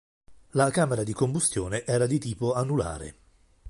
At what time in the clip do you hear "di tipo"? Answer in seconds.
2.07-2.53